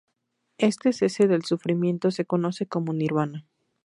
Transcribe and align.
Este 0.57 0.93
cese 0.93 1.27
del 1.27 1.45
sufrimiento 1.45 2.09
se 2.09 2.25
conoce 2.25 2.65
como 2.65 2.91
nirvana. 2.91 3.45